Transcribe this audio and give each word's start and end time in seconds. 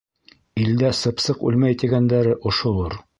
Илдә 0.61 0.89
сыпсыҡ 1.01 1.45
үлмәй 1.51 1.77
тигәндәре 1.83 2.35
ошолор. 2.53 2.97